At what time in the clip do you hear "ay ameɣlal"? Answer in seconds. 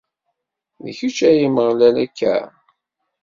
1.29-1.95